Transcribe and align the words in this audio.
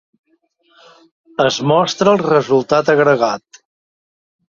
Es 1.45 1.61
mostra 1.73 2.17
el 2.19 2.25
resultat 2.25 2.93
agregat. 2.97 3.65